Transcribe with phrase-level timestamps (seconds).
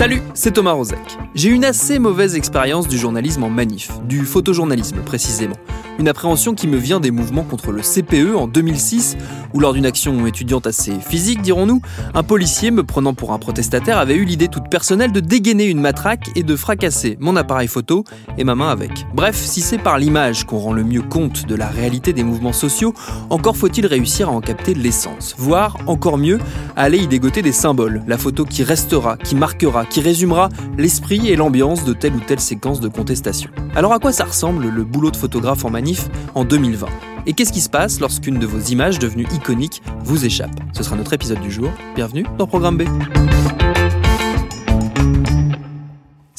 [0.00, 1.18] Salut, c'est Thomas Rozek.
[1.34, 5.56] J'ai une assez mauvaise expérience du journalisme en manif, du photojournalisme précisément.
[5.98, 9.18] Une appréhension qui me vient des mouvements contre le CPE en 2006,
[9.52, 11.82] où lors d'une action étudiante assez physique, dirons-nous,
[12.14, 15.80] un policier me prenant pour un protestataire avait eu l'idée toute personnelle de dégainer une
[15.80, 18.04] matraque et de fracasser mon appareil photo
[18.38, 19.06] et ma main avec.
[19.12, 22.54] Bref, si c'est par l'image qu'on rend le mieux compte de la réalité des mouvements
[22.54, 22.94] sociaux,
[23.28, 26.38] encore faut-il réussir à en capter l'essence, voire encore mieux,
[26.76, 31.28] à aller y dégoter des symboles, la photo qui restera, qui marquera, qui résumera l'esprit
[31.28, 33.50] et l'ambiance de telle ou telle séquence de contestation.
[33.74, 36.86] Alors à quoi ça ressemble le boulot de photographe en manif en 2020
[37.26, 40.58] Et qu'est-ce qui se passe lorsqu'une de vos images devenues iconiques vous échappe?
[40.72, 41.70] Ce sera notre épisode du jour.
[41.94, 42.84] Bienvenue dans Programme B.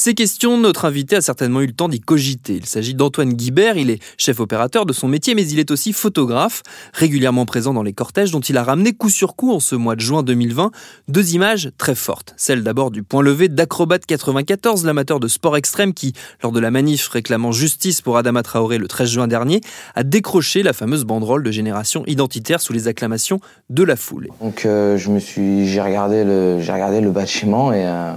[0.04, 2.56] Ces questions, notre invité a certainement eu le temps d'y cogiter.
[2.56, 5.94] Il s'agit d'Antoine Guibert, il est chef opérateur de son métier, mais il est aussi
[5.94, 9.76] photographe, régulièrement présent dans les cortèges dont il a ramené coup sur coup en ce
[9.76, 10.72] mois de juin 2020
[11.08, 12.34] deux images très fortes.
[12.36, 16.72] Celle d'abord du point levé d'Acrobat 94, l'amateur de sport extrême qui, lors de la
[16.72, 19.62] manif réclamant justice pour Adama Traoré le 13 juin dernier,
[19.94, 24.30] a décroché la fameuse banderole de génération identitaire sous les acclamations de la foule.
[24.42, 28.14] Donc euh, je me suis, j'ai regardé le, bâtiment et euh,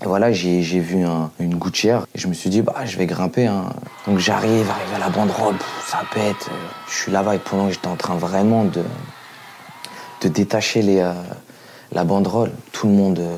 [0.00, 3.06] et voilà, j'ai vu un, une gouttière et je me suis dit, bah, je vais
[3.06, 3.46] grimper.
[3.46, 3.70] Hein.
[4.06, 6.48] Donc j'arrive, arrive à la banderole, ça pète.
[6.88, 8.84] Je suis là-bas et pendant que j'étais en train vraiment de,
[10.28, 11.12] détacher euh,
[11.92, 13.36] la banderole, tout le monde euh,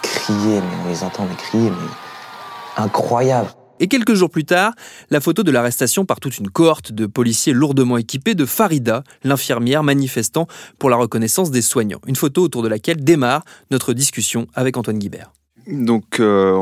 [0.00, 3.50] criait, mais on les entend mais crier, mais incroyable.
[3.78, 4.72] Et quelques jours plus tard,
[5.10, 9.82] la photo de l'arrestation par toute une cohorte de policiers lourdement équipés de Farida, l'infirmière
[9.82, 10.46] manifestant
[10.78, 12.00] pour la reconnaissance des soignants.
[12.06, 15.32] Une photo autour de laquelle démarre notre discussion avec Antoine Guibert.
[15.66, 16.56] Donc, euh,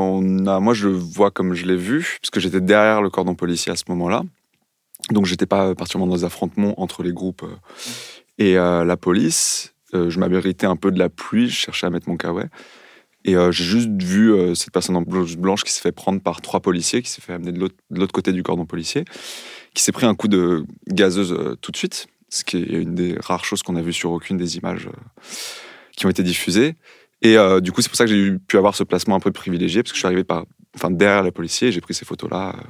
[0.59, 3.75] moi, je le vois comme je l'ai vu, puisque j'étais derrière le cordon policier à
[3.75, 4.23] ce moment-là.
[5.11, 7.55] Donc, j'étais pas particulièrement dans les affrontements entre les groupes euh,
[8.37, 9.73] et euh, la police.
[9.93, 12.47] je m'abritais un peu de la pluie, je cherchais à mettre mon kawaii.
[13.25, 16.61] Et j'ai juste vu cette personne en blouse blanche qui s'est fait prendre par trois
[16.61, 17.59] policiers, qui s'est fait amener de
[17.91, 19.03] l'autre côté du cordon policier,
[19.73, 23.17] qui s'est pris un coup de gazeuse tout de suite, ce qui est une des
[23.19, 24.87] rares choses qu'on a vues sur aucune des images
[25.97, 26.75] qui ont été diffusées.
[27.21, 29.31] Et euh, du coup, c'est pour ça que j'ai pu avoir ce placement un peu
[29.31, 32.05] privilégié, parce que je suis arrivé par, enfin, derrière le policier et j'ai pris ces
[32.05, 32.61] photos-là euh,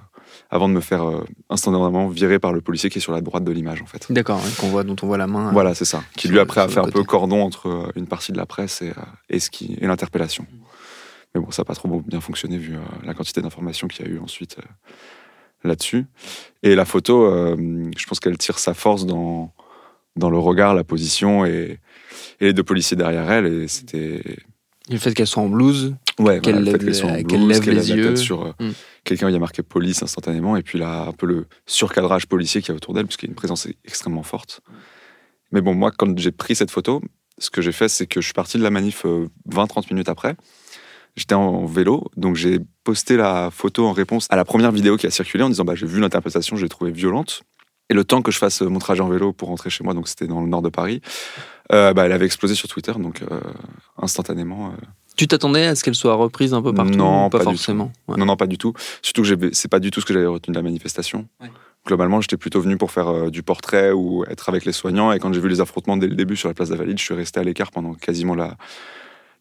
[0.50, 3.44] avant de me faire euh, instantanément virer par le policier qui est sur la droite
[3.44, 4.12] de l'image, en fait.
[4.12, 5.52] D'accord, qu'on voit, dont on voit la main.
[5.52, 6.04] Voilà, c'est ça.
[6.16, 8.94] Qui lui, après, a fait un peu cordon entre une partie de la presse et,
[9.30, 10.48] et, ce qui, et l'interpellation.
[11.36, 14.12] Mais bon, ça n'a pas trop bien fonctionné vu la quantité d'informations qu'il y a
[14.12, 14.58] eu ensuite
[15.64, 16.08] là-dessus.
[16.64, 19.54] Et la photo, je pense qu'elle tire sa force dans,
[20.16, 21.80] dans le regard, la position et
[22.40, 23.46] et les deux policiers derrière elle.
[23.46, 24.22] Et c'était.
[24.90, 28.16] le fait qu'elle soit en blouse, ouais, qu'elle lève, les yeux.
[28.16, 28.72] sur euh, hmm.
[29.04, 32.62] quelqu'un, il y a marqué police instantanément, et puis là, un peu le surcadrage policier
[32.62, 34.62] qui est autour d'elle, puisqu'il y a une présence extrêmement forte.
[35.52, 37.02] Mais bon, moi, quand j'ai pris cette photo,
[37.38, 40.10] ce que j'ai fait, c'est que je suis parti de la manif 20-30 euh, minutes
[40.10, 40.36] après.
[41.16, 45.08] J'étais en vélo, donc j'ai posté la photo en réponse à la première vidéo qui
[45.08, 47.42] a circulé en disant bah, j'ai vu l'interprétation, je l'ai trouvée violente.
[47.90, 50.08] Et le temps que je fasse mon trajet en vélo pour rentrer chez moi, donc
[50.08, 51.02] c'était dans le nord de Paris,
[51.72, 53.40] euh, bah, elle avait explosé sur Twitter, donc euh,
[54.02, 54.68] instantanément.
[54.68, 54.86] Euh.
[55.16, 57.92] Tu t'attendais à ce qu'elle soit reprise un peu partout Non, pas, forcément.
[58.08, 58.74] Non, non, pas du tout.
[59.02, 61.28] Surtout que c'est pas du tout ce que j'avais retenu de la manifestation.
[61.86, 65.12] Globalement, j'étais plutôt venu pour faire du portrait ou être avec les soignants.
[65.12, 67.14] Et quand j'ai vu les affrontements dès le début sur la place d'Avalide, je suis
[67.14, 68.56] resté à l'écart pendant quasiment la,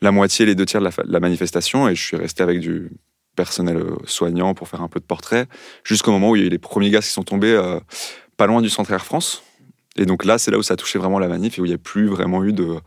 [0.01, 1.89] la moitié, les deux tiers de la, la manifestation.
[1.89, 2.91] Et je suis resté avec du
[3.37, 5.47] personnel soignant pour faire un peu de portrait,
[5.85, 7.57] jusqu'au moment où il y a eu les premiers gaz qui sont tombés
[8.37, 9.43] pas loin du centre Air France.
[9.99, 11.69] Et donc là, c'est là où ça a touché vraiment la manif et où il
[11.69, 12.81] n'y a plus vraiment eu de,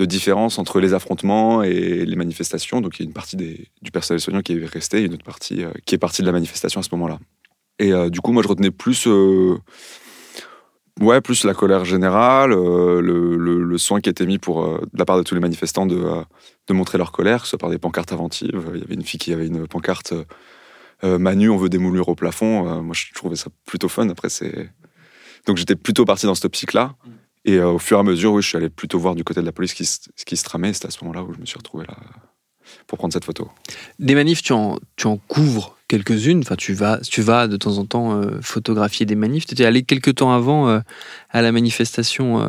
[0.00, 2.80] différence entre les affrontements et les manifestations.
[2.80, 5.24] Donc il y a une partie du personnel soignant qui est resté et une autre
[5.24, 7.18] partie euh, qui est partie de la manifestation à ce moment-là.
[7.80, 9.56] Et euh, du coup, moi, je retenais plus, euh,
[11.00, 15.24] ouais, plus la colère générale, le, soin qui était mis pour, de la part de
[15.24, 16.00] tous les manifestants de,
[16.68, 18.70] de montrer leur colère, que ce soit par des pancartes inventives.
[18.74, 20.14] Il y avait une fille qui avait une pancarte
[21.02, 22.82] Manu, on veut des moulures au plafond.
[22.82, 24.08] Moi, je trouvais ça plutôt fun.
[24.08, 24.68] Après, c'est
[25.48, 26.94] donc j'étais plutôt parti dans cette optique-là.
[27.44, 29.40] Et euh, au fur et à mesure, oui, je suis allé plutôt voir du côté
[29.40, 30.72] de la police ce qui, se- ce qui se tramait.
[30.72, 31.96] C'était à ce moment-là où je me suis retrouvé là
[32.86, 33.50] pour prendre cette photo.
[33.98, 36.40] Des manifs, tu en, tu en couvres quelques-unes.
[36.40, 39.46] Enfin, tu vas, tu vas de temps en temps euh, photographier des manifs.
[39.46, 40.80] Tu étais allé quelques temps avant euh,
[41.30, 42.46] à la manifestation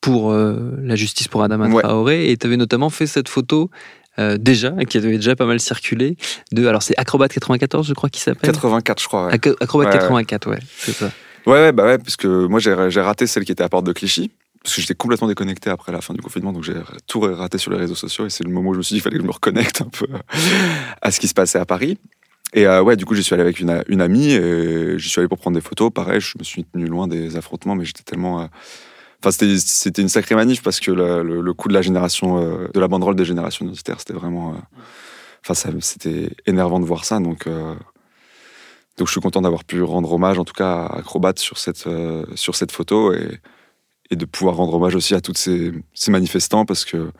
[0.00, 1.82] pour la justice pour Adama Ouais.
[1.82, 3.70] Traoré et tu avais notamment fait cette photo
[4.18, 6.16] euh, déjà, qui avait déjà pas mal circulé,
[6.52, 9.26] de, alors c'est Acrobat 94, je crois qu'il s'appelle 84, je crois.
[9.28, 9.92] Ouais, Acrobat ouais.
[9.92, 11.12] 84, ouais, c'est ça.
[11.52, 14.30] Ouais, bah ouais, parce que moi, j'ai raté celle qui était à Porte de Clichy.
[14.62, 16.74] Parce que j'étais complètement déconnecté après la fin du confinement, donc j'ai
[17.06, 18.26] tout raté sur les réseaux sociaux.
[18.26, 19.80] Et c'est le moment où je me suis dit qu'il fallait que je me reconnecte
[19.82, 20.06] un peu
[21.02, 21.96] à ce qui se passait à Paris.
[22.54, 25.28] Et euh, ouais, du coup, j'y suis allé avec une, amie et j'y suis allé
[25.28, 25.92] pour prendre des photos.
[25.92, 28.40] Pareil, je me suis tenu loin des affrontements, mais j'étais tellement.
[28.42, 28.46] euh,
[29.20, 32.86] Enfin, c'était- une sacrée manif parce que le, coup de la génération, euh, de la
[32.86, 34.54] banderole des générations identitaires, c'était vraiment.
[34.54, 34.58] euh,
[35.48, 37.20] Enfin, c'était énervant de voir ça.
[37.20, 37.46] Donc,
[38.98, 41.86] donc, je suis content d'avoir pu rendre hommage, en tout cas, à Acrobat sur cette,
[41.86, 43.40] euh, sur cette photo et,
[44.10, 47.12] de pouvoir rendre hommage aussi à tous ces, manifestants parce que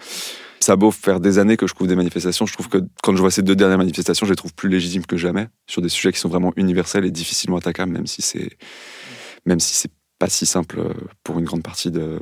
[0.59, 3.15] ça a beau faire des années que je couvre des manifestations, je trouve que quand
[3.15, 5.91] je vois ces deux dernières manifestations, je les trouve plus légitimes que jamais sur des
[5.91, 8.57] sujets qui sont vraiment universels et difficilement attaquables, même si c'est
[9.45, 12.19] même si c'est pas si simple euh, pour une grande partie de,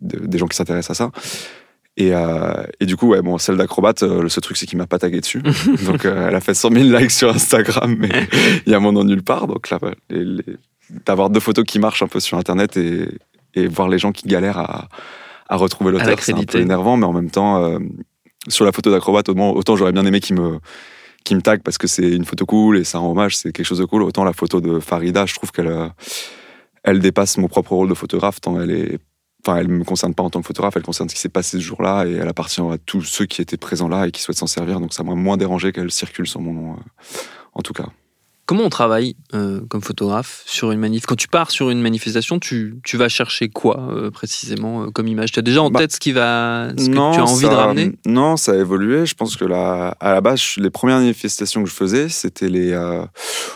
[0.00, 1.10] de- des gens qui s'intéressent à ça.
[2.00, 4.78] Et, euh, et du coup, ouais, bon, celle d'acrobate, euh, le seul truc, c'est qu'il
[4.78, 5.42] m'a pas tagué dessus.
[5.84, 8.08] donc, euh, elle a fait 100 000 likes sur Instagram, mais
[8.66, 9.48] il y a mon nom nulle part.
[9.48, 9.78] Donc là,
[10.08, 10.56] les- les-
[11.04, 13.08] d'avoir deux photos qui marchent un peu sur Internet et,
[13.54, 14.88] et voir les gens qui galèrent à,
[15.48, 17.78] à retrouver l'auteur, c'est un peu énervant, mais en même temps,
[18.48, 20.60] sur la photo d'acrobate, autant, j'aurais bien aimé qu'il me,
[21.30, 23.80] me tague parce que c'est une photo cool et ça rend hommage, c'est quelque chose
[23.80, 24.02] de cool.
[24.02, 25.90] Autant la photo de Farida, je trouve qu'elle
[26.84, 28.98] elle dépasse mon propre rôle de photographe, tant elle est.
[29.48, 31.56] Enfin, elle me concerne pas en tant que photographe, elle concerne ce qui s'est passé
[31.56, 34.36] ce jour-là et elle appartient à tous ceux qui étaient présents là et qui souhaitent
[34.36, 34.78] s'en servir.
[34.78, 37.16] Donc ça m'a moins dérangé qu'elle circule sur mon nom, euh,
[37.54, 37.86] en tout cas.
[38.44, 41.04] Comment on travaille euh, comme photographe sur une manif?
[41.04, 45.06] Quand tu pars sur une manifestation, tu, tu vas chercher quoi euh, précisément euh, comme
[45.06, 45.32] image?
[45.32, 47.54] Tu as déjà en Bah, tête ce, qui va, ce que tu as envie de
[47.54, 47.92] ramener?
[48.06, 49.04] Non, ça a évolué.
[49.04, 52.70] Je pense que là, à la base, les premières manifestations que je faisais, c'était les.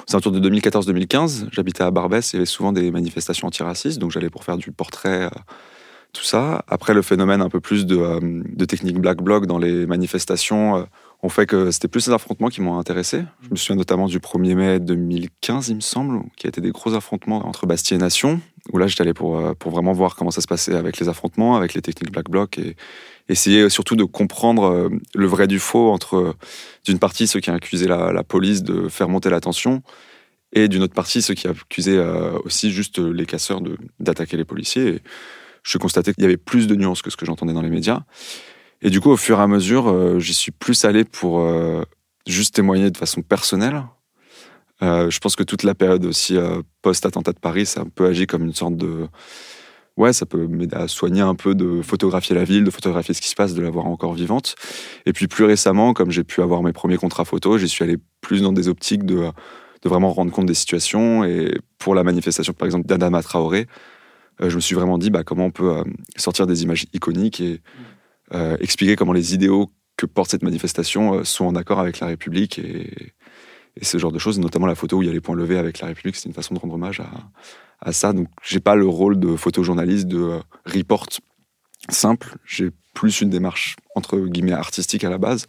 [0.06, 1.46] C'est autour de 2014-2015.
[1.52, 2.30] J'habitais à Barbès.
[2.32, 5.30] Il y avait souvent des manifestations antiracistes, donc j'allais pour faire du portrait,
[6.12, 6.64] tout ça.
[6.68, 10.76] Après, le phénomène un peu plus de, euh, de technique black bloc dans les manifestations.
[10.76, 10.82] euh,
[11.22, 13.22] ont fait que c'était plus les affrontements qui m'ont intéressé.
[13.44, 16.72] Je me souviens notamment du 1er mai 2015, il me semble, qui a été des
[16.72, 18.40] gros affrontements entre Bastille et Nation,
[18.72, 21.08] où là j'étais allé pour, euh, pour vraiment voir comment ça se passait avec les
[21.08, 22.74] affrontements, avec les techniques black bloc, et
[23.28, 26.34] essayer surtout de comprendre euh, le vrai du faux entre,
[26.84, 29.82] d'une partie, ceux qui accusaient la, la police de faire monter la tension,
[30.52, 31.98] et d'une autre partie, ceux qui accusaient
[32.44, 33.62] aussi juste les casseurs
[34.00, 35.00] d'attaquer les policiers.
[35.62, 38.02] Je constatais qu'il y avait plus de nuances que ce que j'entendais dans les médias.
[38.82, 41.82] Et du coup, au fur et à mesure, euh, j'y suis plus allé pour euh,
[42.26, 43.84] juste témoigner de façon personnelle.
[44.82, 46.36] Euh, je pense que toute la période aussi
[46.82, 49.06] post-attentat de Paris, ça a un peu agi comme une sorte de...
[49.98, 53.20] Ouais, ça peut m'aider à soigner un peu de photographier la ville, de photographier ce
[53.20, 54.56] qui se passe, de la voir encore vivante.
[55.04, 57.98] Et puis plus récemment, comme j'ai pu avoir mes premiers contrats photo, j'y suis allé
[58.22, 59.30] plus dans des optiques de,
[59.82, 61.24] de vraiment rendre compte des situations.
[61.24, 63.66] Et pour la manifestation, par exemple, d'Adama Traoré,
[64.40, 65.84] je me suis vraiment dit bah, comment on peut euh,
[66.16, 67.60] sortir des images iconiques et
[68.34, 72.06] euh, expliquer comment les idéaux que porte cette manifestation euh, sont en accord avec la
[72.06, 73.12] République et,
[73.80, 75.80] ce genre de choses, notamment la photo où il y a les points levés avec
[75.80, 77.10] la République, c'est une façon de rendre hommage à,
[77.80, 78.12] à ça.
[78.12, 81.06] Donc j'ai pas le rôle de photojournaliste, de euh, report
[81.88, 85.46] simple, j'ai plus une démarche entre guillemets artistique à la base.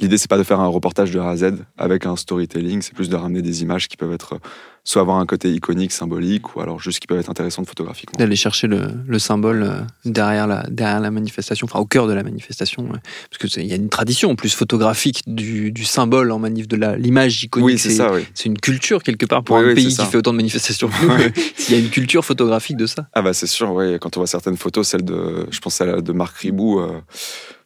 [0.00, 2.94] L'idée, c'est pas de faire un reportage de A à Z avec un storytelling, c'est
[2.94, 4.38] plus de ramener des images qui peuvent être
[4.82, 8.16] soit avoir un côté iconique, symbolique, ou alors juste qui peuvent être intéressantes photographiquement.
[8.18, 12.14] D'aller chercher le, le symbole euh, derrière la, derrière la manifestation, enfin au cœur de
[12.14, 12.84] la manifestation.
[12.84, 12.98] ouais.
[13.30, 16.76] Parce qu'il y a une tradition en plus photographique du, du symbole en manif, de
[16.96, 17.66] l'image iconique.
[17.66, 18.26] Oui, c'est ça, oui.
[18.32, 20.88] C'est une culture quelque part pour Oui, un oui, pays qui fait autant de manifestations
[20.88, 21.12] que nous.
[21.12, 21.32] Ouais.
[21.68, 23.06] Il y a une culture photographique de ça.
[23.12, 23.98] Ah bah c'est sûr, ouais.
[24.00, 27.00] Quand on voit certaines photos, celle de, je pense à la de Marc Ribou, euh,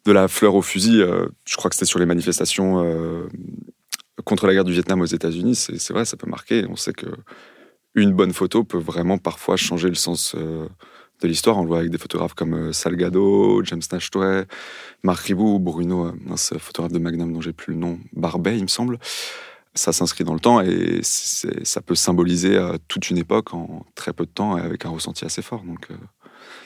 [0.05, 3.27] de la fleur au fusil, euh, je crois que c'était sur les manifestations euh,
[4.25, 5.55] contre la guerre du Vietnam aux États-Unis.
[5.55, 6.67] C'est vrai, ça peut marquer.
[6.69, 7.07] On sait que
[7.95, 10.69] une bonne photo peut vraiment parfois changer le sens euh,
[11.23, 11.59] de l'histoire.
[11.59, 14.45] On le voit avec des photographes comme Salgado, James Nashtray,
[15.03, 18.69] Marc Ribou, Bruno, mince, photographe de Magnum dont j'ai plus le nom, Barbet, il me
[18.69, 18.99] semble.
[19.77, 24.25] Ça s'inscrit dans le temps et ça peut symboliser toute une époque en très peu
[24.25, 25.65] de temps et avec un ressenti assez fort.
[25.65, 25.89] Donc,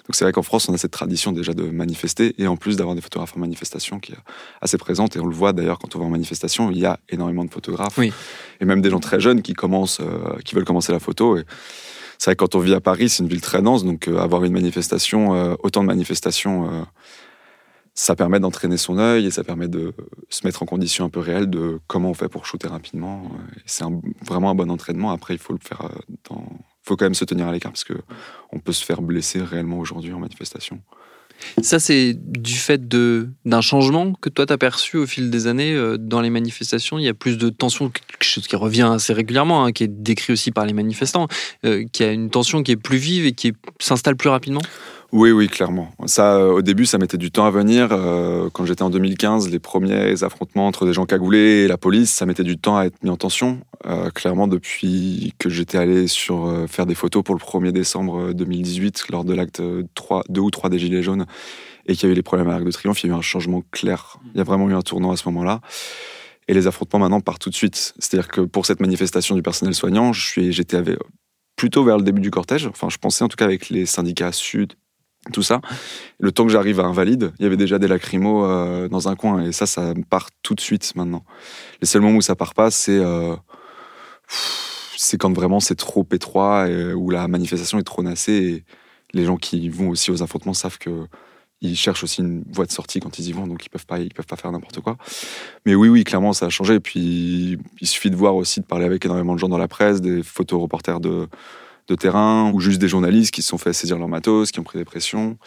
[0.09, 2.79] donc c'est vrai qu'en France, on a cette tradition déjà de manifester et en plus
[2.79, 4.19] d'avoir des photographes en manifestation qui est
[4.63, 5.17] assez présente.
[5.17, 7.51] Et on le voit d'ailleurs quand on va en manifestation, il y a énormément de
[7.51, 8.11] photographes Oui.
[8.63, 11.37] et même des gens très jeunes qui commencent, euh, qui veulent commencer la photo.
[11.37, 11.45] Et
[12.17, 14.17] c'est vrai que quand on vit à Paris, c'est une ville très dense, donc euh,
[14.17, 16.87] avoir une manifestation, euh, autant de manifestations.
[17.93, 19.93] ça permet d'entraîner son œil et ça permet de
[20.31, 23.31] se mettre en condition un peu réelle de comment on fait pour shooter rapidement.
[23.67, 23.85] C'est
[24.25, 25.11] vraiment un bon entraînement.
[25.11, 25.91] Après, il faut le faire
[26.31, 26.47] dans.
[26.89, 27.95] Faut quand même se tenir à l'écart parce que
[28.53, 30.81] on peut se faire blesser réellement aujourd'hui en manifestation.
[31.63, 35.73] Ça, c'est du fait d'un changement que toi, tu as perçu au fil des années
[35.73, 36.99] euh, dans les manifestations?
[36.99, 39.89] Il y a plus de tension, quelque chose qui revient assez régulièrement, hein, qui est
[39.89, 41.29] décrit aussi par les manifestants,
[41.65, 44.63] euh, qui a une tension qui est plus vive et qui s'installe plus rapidement?
[45.13, 45.91] Oui, oui, clairement.
[46.07, 47.89] Ça, euh, au début, ça mettait du temps à venir.
[48.53, 52.27] quand j'étais en 2015, les premiers affrontements entre des gens cagoulés et la police, ça
[52.27, 53.61] mettait du temps à être mis en tension.
[54.15, 59.25] clairement, depuis que j'étais allé sur faire des photos pour le 1er décembre 2018, lors
[59.25, 61.27] de l'acte 2 ou 3 des Gilets jaunes,
[61.89, 63.19] et qu'il y a eu les problèmes à l'Arc de Triomphe, il y a eu
[63.19, 64.19] un changement clair.
[64.35, 65.61] Il y a vraiment eu un tournant à ce moment-là.
[66.47, 67.95] Et les affrontements maintenant partent tout de suite.
[67.99, 70.83] C'est-à-dire que pour cette manifestation du personnel soignant, j'étais
[71.57, 72.67] plutôt vers le début du cortège.
[72.67, 74.75] Enfin, je pensais en tout cas avec les syndicats sud,
[75.33, 75.61] tout ça.
[76.19, 79.17] Le temps que j'arrive à Invalide, il y avait déjà des lacrymos euh, dans un
[79.17, 79.43] coin.
[79.45, 81.25] Et ça, ça part tout de suite maintenant.
[81.81, 83.37] Les seuls moments où ça part pas, c'est euh,
[84.97, 88.33] c'est quand vraiment c'est trop étroit et où la manifestation est trop nassée.
[88.33, 88.65] Et
[89.15, 91.07] les gens qui vont aussi aux affrontements savent que
[91.61, 93.99] ils cherchent aussi une voie de sortie quand ils y vont, donc ils peuvent pas,
[93.99, 94.97] ils peuvent pas faire n'importe quoi.
[95.67, 96.75] Mais oui, oui, clairement, ça a changé.
[96.75, 99.67] Et puis, il suffit de voir aussi, de parler avec énormément de gens dans la
[99.67, 101.27] presse, des photoreporters de,
[101.89, 104.65] de terrain, ou juste des journalistes qui se sont fait saisir leur matos, qui ont
[104.65, 105.39] pris des pressions.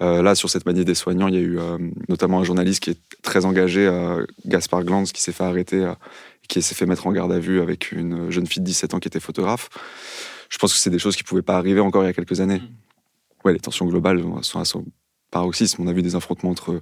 [0.00, 1.78] Euh, là, sur cette manière des soignants, il y a eu euh,
[2.08, 5.92] notamment un journaliste qui est très engagé, euh, Gaspard Glanz, qui s'est fait arrêter,
[6.48, 9.00] qui s'est fait mettre en garde à vue avec une jeune fille de 17 ans
[9.00, 9.68] qui était photographe.
[10.48, 12.40] Je pense que c'est des choses qui pouvaient pas arriver encore il y a quelques
[12.40, 12.60] années.
[12.60, 13.44] Mmh.
[13.44, 14.84] Ouais, les tensions globales sont à son
[15.30, 15.82] paroxysme.
[15.82, 16.80] On a vu des affrontements entre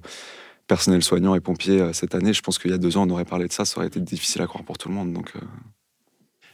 [0.67, 2.33] personnel soignant et pompiers cette année.
[2.33, 3.99] Je pense qu'il y a deux ans, on aurait parlé de ça, ça aurait été
[3.99, 5.13] difficile à croire pour tout le monde.
[5.13, 5.33] Donc.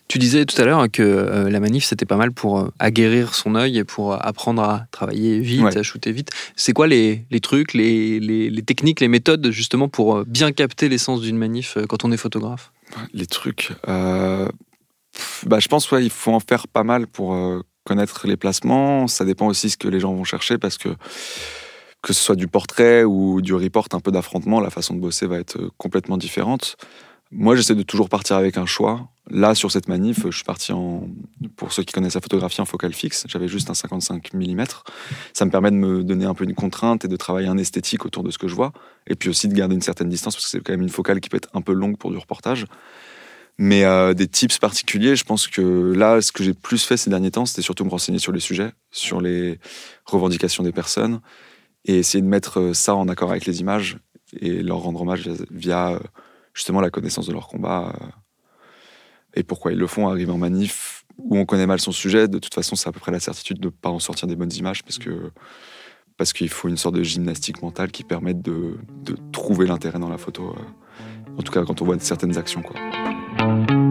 [0.08, 3.56] Tu disais tout à l'heure que euh, la manif, c'était pas mal pour aguerrir son
[3.56, 6.30] œil et pour apprendre à travailler vite, à shooter vite.
[6.56, 11.38] C'est quoi les, trucs, les, les, techniques, les méthodes justement pour bien capter l'essence d'une
[11.38, 12.72] manif quand on est photographe?
[13.14, 14.50] Les trucs bah,
[15.60, 17.36] Je pense qu'il ouais, faut en faire pas mal pour
[17.84, 19.08] connaître les placements.
[19.08, 20.90] Ça dépend aussi ce que les gens vont chercher parce que
[22.06, 25.26] que ce soit du portrait ou du report, un peu d'affrontement, la façon de bosser
[25.26, 26.78] va être euh, complètement différente.
[27.38, 29.10] Moi, j'essaie de toujours partir avec un choix.
[29.30, 31.10] Là, sur cette manif, je suis parti en,
[31.58, 33.26] pour ceux qui connaissent la photographie, en focale fixe.
[33.28, 34.64] J'avais juste un 55 mm.
[35.34, 38.06] Ça me permet de me donner un peu une contrainte et de travailler un esthétique
[38.06, 38.72] autour de ce que je vois.
[39.08, 41.20] Et puis aussi de garder une certaine distance, parce que c'est quand même une focale
[41.20, 42.68] qui peut être un peu longue pour du reportage.
[43.58, 47.10] Mais euh, des tips particuliers, je pense que là, ce que j'ai plus fait ces
[47.10, 49.60] derniers temps, c'était surtout me renseigner sur les sujets, sur les
[50.06, 51.20] revendications des personnes,
[51.84, 53.98] et essayer de mettre euh, ça en accord avec les images
[54.40, 56.00] et leur rendre hommage via euh,
[56.56, 58.08] justement la connaissance de leur combat euh,
[59.36, 60.08] et pourquoi ils le font.
[60.08, 63.00] Arriver en manif où on connaît mal son sujet, de toute façon, c'est à peu
[63.00, 65.32] près la certitude de ne pas en sortir des bonnes images parce que
[66.18, 70.10] parce qu'il faut une sorte de gymnastique mentale qui permette de, de trouver l'intérêt dans
[70.10, 70.56] la photo.
[71.38, 73.85] En tout cas, quand on voit certaines actions, quoi.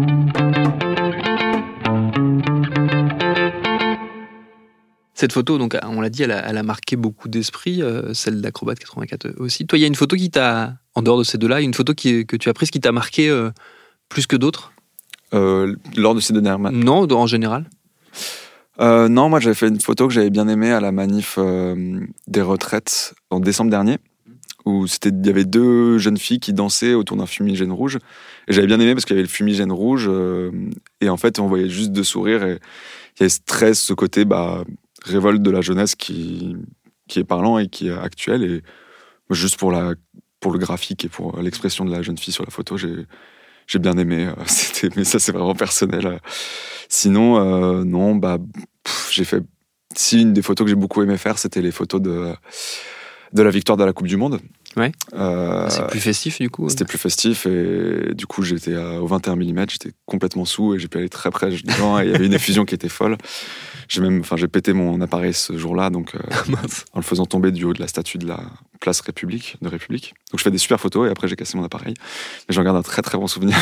[5.25, 9.37] Cette photo, donc, on l'a dit, elle a, marqué beaucoup d'esprit, euh, celle d'Acrobat 84
[9.39, 9.67] aussi.
[9.67, 11.95] Toi, il y a une photo qui t'a, en dehors de ces deux-là, une photo
[11.95, 13.51] qui, que tu as prise qui t'a marqué euh,
[14.11, 14.75] plus que d'autres?
[15.33, 17.71] Euh, Lors de ces deux dernières Non, en général?
[18.79, 21.39] Non, moi j'avais fait une photo que j'avais bien aimée à la manif
[22.27, 23.97] des retraites en décembre dernier,
[24.67, 27.97] où c'était il y avait deux jeunes filles qui dansaient autour d'un fumigène rouge.
[28.47, 30.11] Et j'avais bien aimé parce qu'il y avait le fumigène rouge,
[31.01, 32.59] et en fait on voyait juste deux sourires, et
[33.17, 34.27] il y avait ce stress, ce côté...
[34.27, 34.65] Bah,
[35.05, 36.57] révolte de la jeunesse qui,
[37.09, 38.43] qui est parlant et qui est actuel.
[38.43, 38.63] Et
[39.31, 39.95] juste pour, la,
[40.41, 43.97] pour le graphique et pour l'expression de la jeune fille sur la photo, j'ai, bien
[43.97, 44.31] aimé.
[44.47, 46.21] C'était, mais ça, c'est vraiment personnel.
[46.89, 48.39] Sinon, euh, non, bah,
[49.11, 49.43] j'ai fait.
[49.97, 52.33] Si une des photos que j'ai beaucoup aimé faire, c'était les photos de,
[53.33, 54.41] de la victoire de la Coupe du Monde.
[54.77, 54.93] Ouais.
[55.13, 56.69] Euh, c'est plus festif du coup.
[56.69, 60.89] C'était plus festif et du coup j'étais au 21 mm, j'étais complètement sous et j'ai
[60.89, 63.17] pu aller très près dedans et il y avait une effusion qui était folle.
[63.89, 66.19] J'ai même, enfin j'ai pété mon appareil ce jour-là donc euh,
[66.93, 68.41] en le faisant tomber du haut de la statue de la
[68.81, 70.15] place République de République.
[70.33, 71.95] Donc je fais des super photos et après j'ai cassé mon appareil,
[72.49, 73.57] mais j'en garde un très très bon souvenir.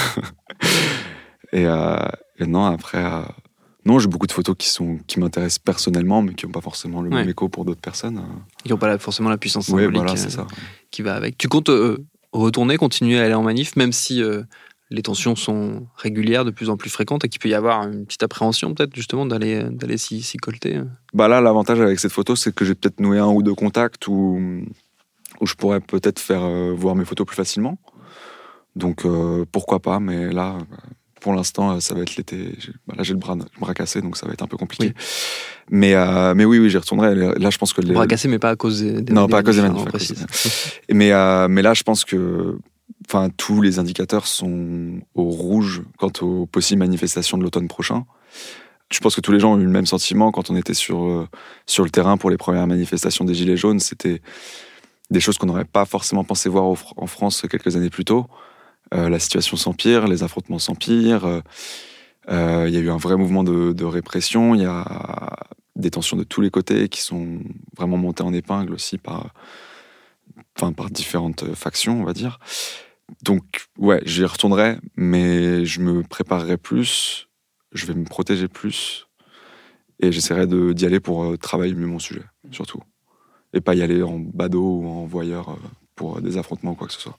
[1.52, 1.96] et, euh,
[2.38, 3.04] et, non après
[3.84, 7.02] non, j'ai beaucoup de photos qui, sont, qui m'intéressent personnellement, mais qui n'ont pas forcément
[7.02, 8.22] le même écho pour d'autres personnes.
[8.62, 10.46] Qui n'ont pas forcément la puissance symbolique voilà, euh, ça.
[10.90, 11.36] qui va avec.
[11.36, 11.98] Tu comptes euh,
[12.32, 14.42] retourner, continuer à aller en manif, même si euh,
[14.90, 18.06] les tensions sont régulières, de plus en plus fréquentes, et qu'il peut y avoir une
[18.06, 20.80] petite appréhension peut-être justement d'aller d'aller s'y, colter
[21.12, 24.06] bah Là, l'avantage avec cette photo, c'est que j'ai peut-être noué un ou deux contacts
[24.06, 24.64] où,
[25.40, 26.46] où je pourrais peut-être faire
[26.76, 27.78] voir mes photos plus facilement.
[28.76, 29.04] Donc
[29.50, 30.58] pourquoi pas, mais là,
[31.22, 32.56] pour l'instant, ça va être l'été.
[32.86, 34.92] Bah, là, j'ai le bras, le bras cassé, donc ça va être un peu compliqué.
[35.70, 35.94] Mais,
[36.34, 37.14] mais oui, oui, j'y retournerai.
[37.14, 39.42] Là, je pense que le bras cassé, mais pas à cause des, non, pas à
[39.42, 40.80] cause des manifs.
[40.90, 41.12] mais
[41.48, 42.58] mais là, je pense que
[43.06, 48.04] enfin tous les indicateurs sont au rouge quant aux possibles manifestations de l'automne prochain.
[48.92, 51.04] Je pense que tous les gens ont eu le même sentiment quand on était sur,
[51.04, 51.26] euh,
[51.66, 53.80] sur le terrain pour les premières manifestations des Gilets jaunes.
[53.80, 54.20] C'était
[55.10, 56.64] des choses qu'on n'aurait pas forcément pensé voir
[56.96, 58.26] en France quelques années plus tôt.
[58.92, 61.42] Euh, la situation s'empire, les affrontements s'empirent.
[62.28, 64.54] Euh, il y a eu un vrai mouvement de, répression.
[64.54, 65.36] Il y a
[65.76, 67.38] des tensions de tous les côtés qui sont
[67.76, 69.32] vraiment montées en épingle aussi par,
[70.56, 72.38] enfin, par différentes factions, on va dire.
[73.22, 77.28] Donc, ouais, j'y retournerai, mais je me préparerai plus,
[77.72, 79.06] je vais me protéger plus,
[80.00, 82.80] et j'essaierai d'y aller pour euh, travailler mieux mon sujet, surtout.
[83.52, 85.56] Et pas y aller en badaud ou en voyeur euh,
[85.94, 87.18] pour des affrontements ou quoi que ce soit.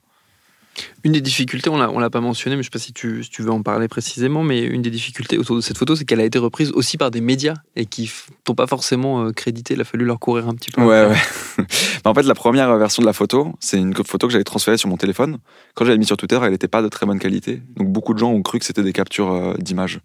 [1.04, 3.24] Une des difficultés, on ne l'a pas mentionné, mais je ne sais pas si tu,
[3.40, 6.26] veux en parler précisément, mais une des difficultés autour de cette photo, c'est qu'elle a
[6.26, 8.12] été reprise aussi par des médias et qui
[8.44, 9.76] t'ont pas forcément euh, crédité.
[9.76, 10.82] Il a fallu leur courir un petit peu.
[10.82, 11.18] Ouais, ouais.
[12.04, 14.78] Bah, en fait, la première version de la photo, c'est une photo que j'avais transférée
[14.78, 15.38] sur mon téléphone.
[15.76, 17.62] Quand j'avais mis sur Twitter, elle n'était pas de très bonne qualité.
[17.78, 20.00] Donc beaucoup de gens ont cru que c'était des captures euh, d'images.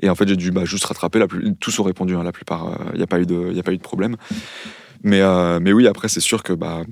[0.00, 1.18] Et en fait, j'ai dû bah, juste rattraper.
[1.18, 1.54] La plus...
[1.56, 2.78] Tous ont répondu, hein, la plupart.
[2.86, 3.26] Il euh, n'y a, pas eu
[3.76, 3.82] de...
[3.82, 4.16] problème.
[5.04, 5.20] Mais,
[5.60, 6.82] mais oui, après, c'est sûr que bah,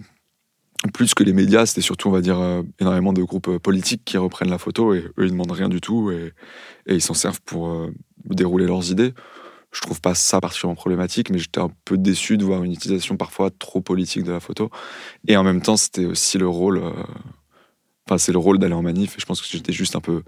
[0.88, 4.02] plus que les médias, c'était surtout, on va dire, euh, énormément de groupes euh, politiques
[4.04, 6.32] qui reprennent la photo et eux, ils demandent rien du tout et,
[6.86, 7.94] ils s'en servent pour euh,
[8.24, 9.12] dérouler leurs idées.
[9.72, 13.16] Je trouve pas ça particulièrement problématique, mais j'étais un peu déçu de voir une utilisation
[13.16, 14.70] parfois trop politique de la photo.
[15.28, 16.82] Et en même temps, c'était aussi le rôle,
[18.06, 19.16] enfin, c'est le rôle d'aller en manif.
[19.16, 20.24] Et je pense que j'étais juste un peu,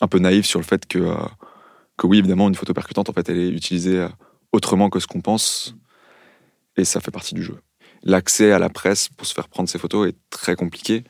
[0.00, 1.14] un peu naïf sur le fait que,
[1.96, 4.08] que oui, évidemment, une photo percutante, en fait, elle est utilisée
[4.50, 5.76] autrement que ce qu'on pense.
[6.76, 7.60] Et ça fait partie du jeu
[8.02, 11.04] l'accès à la presse pour se faire prendre ces photos est très compliqué.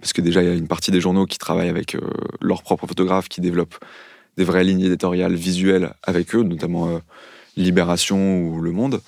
[0.00, 2.00] Parce que déjà, il y a une partie des journaux qui travaillent avec euh,
[2.40, 3.76] leurs propres photographes, qui développent
[4.36, 6.98] des vraies lignes éditoriales visuelles avec eux, notamment euh,
[7.56, 9.00] Libération ou Le Monde.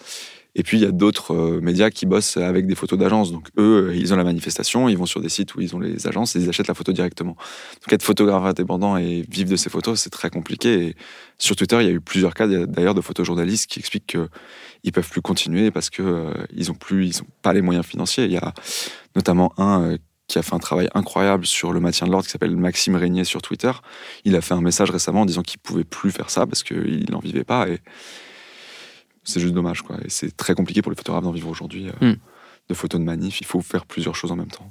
[0.59, 3.31] Et puis, il y a d'autres euh, médias qui bossent avec des photos d'agences.
[3.31, 6.09] Donc, eux, ils ont la manifestation, ils vont sur des sites où ils ont les
[6.09, 7.37] agences et ils achètent la photo directement.
[7.81, 10.89] Donc, être photographe indépendant et vivre de ces photos, c'est très compliqué.
[10.89, 10.97] Et
[11.39, 14.07] sur Twitter, il y a eu plusieurs cas d'ailleurs de photojournalistes qui expliquent
[14.83, 17.87] qu'ils peuvent plus continuer parce qu'ils euh, ils ont plus, ils ont pas les moyens
[17.87, 18.25] financiers.
[18.25, 18.53] Il y a
[19.15, 22.33] notamment un euh, qui a fait un travail incroyable sur le maintien de l'ordre, qui
[22.33, 23.73] s'appelle Maxime Régnier sur Twitter.
[24.25, 27.07] Il a fait un message récemment en disant qu'il pouvait plus faire ça parce qu'il
[27.11, 27.69] n'en vivait pas.
[27.69, 27.79] Et
[29.29, 29.83] c'est juste dommage.
[29.83, 29.97] Quoi.
[30.05, 31.89] Et c'est très compliqué pour les photographes d'en vivre aujourd'hui.
[31.89, 32.17] Euh, hmm.
[32.69, 34.71] De photos de manif, il faut faire plusieurs choses en même temps.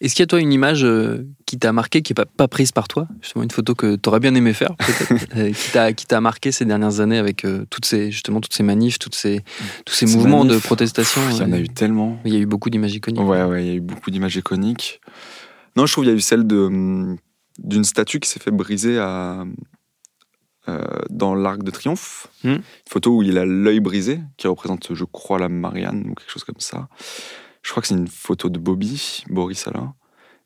[0.00, 2.48] Est-ce qu'il y a toi une image euh, qui t'a marqué, qui n'est pas, pas,
[2.48, 3.08] prise par toi?
[3.22, 5.36] Justement, une photo que tu aurais bien aimé faire, peut-être,
[5.76, 9.14] euh, qui t'a marqué ces dernières années avec toutes ces, justement, toutes ces manifs, toutes
[9.14, 9.42] ces,
[9.86, 12.18] tous ces mouvements de protestation Il y en a eu tellement.
[12.24, 13.22] Il y a eu beaucoup d'images iconiques.
[13.22, 15.00] Ouais, ouais, il y a eu beaucoup d'images iconiques.
[15.76, 17.16] Non, je trouve qu'il y a eu celle hum,
[17.58, 19.44] d'une statue qui s'est fait briser à,
[21.10, 22.28] dans l'Arc de Triomphe.
[22.44, 22.48] Hmm.
[22.48, 26.30] Une photo où il a l'œil brisé, qui représente, je crois, la Marianne ou quelque
[26.30, 26.88] chose comme ça.
[27.62, 29.94] Je crois que c'est une photo de Bobby, Boris Alain.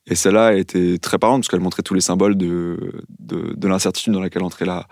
[0.07, 4.21] Et celle-là été très parlante parce qu'elle montrait tous les symboles de, de, l'incertitude dans
[4.21, 4.87] laquelle entrait la,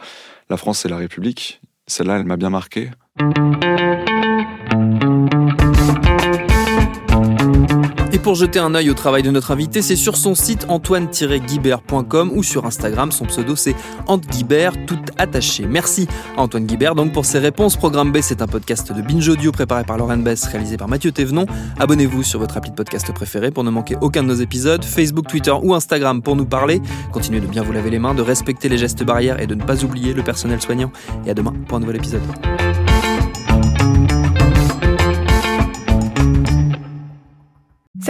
[0.49, 1.61] la France et la République.
[1.87, 2.91] Celle-là, elle m'a bien marqué.
[8.23, 12.43] Pour jeter un œil au travail de notre invité, c'est sur son site antoine-guibert.com ou
[12.43, 13.13] sur Instagram.
[13.13, 13.75] Son pseudo c'est
[14.31, 15.67] Guibert, tout attaché.
[15.67, 16.07] Merci
[16.37, 17.77] Antoine Guibert donc pour ses réponses.
[17.77, 21.13] Programme B, c'est un podcast de Binge Audio préparé par Lauren Bess, réalisé par Mathieu
[21.13, 21.47] Thévenon.
[21.79, 24.85] Abonnez-vous sur votre appli de podcast préféré pour ne manquer aucun de nos épisodes.
[24.85, 26.81] Facebook, Twitter ou Instagram pour nous parler.
[27.13, 29.63] Continuez de bien vous laver les mains, de respecter les gestes barrières et de ne
[29.63, 30.93] pas oublier le personnel soignant.
[31.27, 32.23] Et à demain pour un nouvel épisode.